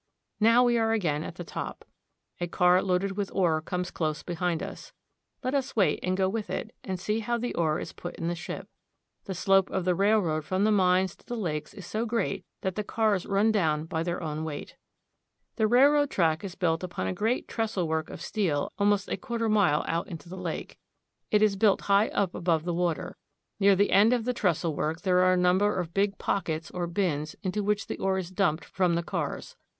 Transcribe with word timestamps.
Now 0.39 0.63
we 0.63 0.79
are 0.79 0.93
again 0.93 1.23
at 1.23 1.35
the 1.35 1.43
top. 1.43 1.85
A 2.39 2.47
car 2.47 2.81
loaded 2.81 3.11
with 3.15 3.29
ore 3.35 3.61
comes 3.61 3.91
close 3.91 4.23
behind 4.23 4.63
us. 4.63 4.93
Let 5.43 5.53
us 5.53 5.75
wait 5.75 5.99
and 6.01 6.17
go 6.17 6.27
with 6.27 6.49
it, 6.49 6.73
and 6.83 6.99
see 6.99 7.19
how 7.19 7.37
the 7.37 7.53
ore 7.53 7.79
is 7.79 7.93
put 7.93 8.15
in 8.15 8.27
the 8.27 8.33
ship. 8.33 8.67
The 9.25 9.35
slope 9.35 9.69
of 9.69 9.85
the 9.85 9.93
rail 9.93 10.17
road 10.17 10.43
from 10.43 10.63
the 10.63 10.71
mines 10.71 11.15
to 11.17 11.25
the 11.27 11.37
lakes 11.37 11.75
is 11.75 11.85
so 11.85 12.07
great 12.07 12.43
that 12.61 12.73
the 12.73 12.83
cars 12.83 13.27
run 13.27 13.51
down 13.51 13.85
by 13.85 14.01
their 14.01 14.23
own 14.23 14.43
weight. 14.43 14.75
The 15.57 15.67
railroad 15.67 16.09
track 16.09 16.43
is 16.43 16.55
built 16.55 16.83
upon 16.83 17.05
a 17.05 17.13
great 17.13 17.47
trestlework 17.47 18.09
of 18.09 18.23
steel 18.23 18.73
almost 18.79 19.07
a 19.07 19.17
quarter 19.17 19.45
of 19.45 19.51
a 19.51 19.53
mile 19.53 19.85
out 19.87 20.07
into 20.07 20.27
the 20.27 20.35
lake. 20.35 20.79
It 21.29 21.43
is 21.43 21.51
1 21.51 21.57
82 21.57 21.57
THE 21.57 21.57
GREAT 21.59 21.61
LAKES. 21.61 21.61
built 21.61 21.81
high 21.81 22.07
up 22.09 22.33
above 22.33 22.63
the 22.63 22.73
water. 22.73 23.17
Near 23.59 23.75
the 23.75 23.91
end 23.91 24.13
of 24.13 24.25
the 24.25 24.33
trestle 24.33 24.75
work 24.75 25.01
there 25.01 25.19
are 25.19 25.33
a 25.33 25.37
number 25.37 25.75
of 25.77 25.93
big 25.93 26.17
pockets, 26.17 26.71
or 26.71 26.87
bins, 26.87 27.35
into 27.43 27.63
which 27.63 27.85
the 27.85 27.99
ore 27.99 28.17
is 28.17 28.31
dumped 28.31 28.65
from 28.65 28.95
the 28.95 29.03
cars. 29.03 29.55